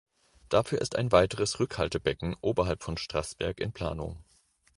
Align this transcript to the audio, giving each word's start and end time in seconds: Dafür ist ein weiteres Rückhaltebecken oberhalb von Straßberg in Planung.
Dafür 0.49 0.81
ist 0.81 0.95
ein 0.95 1.11
weiteres 1.11 1.59
Rückhaltebecken 1.59 2.35
oberhalb 2.41 2.81
von 2.81 2.97
Straßberg 2.97 3.59
in 3.59 3.71
Planung. 3.71 4.17